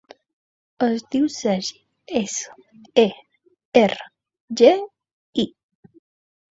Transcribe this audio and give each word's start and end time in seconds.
Es 0.85 1.03
diu 1.15 1.27
Sergi: 1.33 1.75
essa, 2.21 2.57
e, 3.03 3.05
erra, 3.85 4.09
ge, 4.63 4.75
i. 5.47 5.49